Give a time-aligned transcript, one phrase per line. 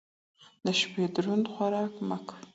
[0.65, 2.37] د شپې دروند خوراک مه کوه